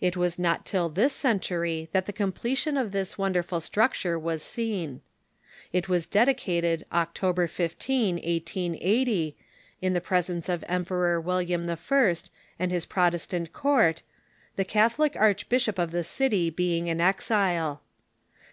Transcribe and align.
It 0.00 0.16
was 0.16 0.36
not 0.36 0.66
till 0.66 0.88
this 0.88 1.12
century 1.12 1.88
that 1.92 2.06
the 2.06 2.12
completion 2.12 2.76
of 2.76 2.90
this 2.90 3.16
won 3.16 3.30
derful 3.34 3.60
structure 3.60 4.18
was 4.18 4.42
seen. 4.42 5.00
It 5.72 5.88
was 5.88 6.06
dedicated 6.08 6.84
October 6.92 7.46
15, 7.46 8.16
1880, 8.16 9.36
in 9.80 9.92
the 9.92 10.00
presence 10.00 10.48
of 10.48 10.62
the 10.62 10.70
Emperor 10.72 11.20
William 11.20 11.70
I. 11.70 12.14
and 12.58 12.72
his 12.72 12.84
Protestant 12.84 13.52
court, 13.52 14.02
the 14.56 14.64
Catholic 14.64 15.14
archbishop 15.14 15.78
of 15.78 15.92
the 15.92 16.02
city 16.02 16.50
being 16.50 16.88
in 16.88 17.00
exile. 17.00 17.82